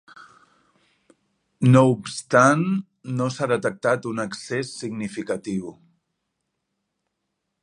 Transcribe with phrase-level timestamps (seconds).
[1.75, 2.65] No obstant,
[3.19, 5.75] no s'ha detectat un excés significatiu.